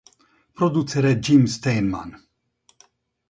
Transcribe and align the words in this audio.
Producere 0.55 1.19
Jim 1.19 1.45
Steinman. 1.45 2.17